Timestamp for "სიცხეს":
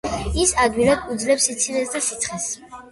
2.09-2.51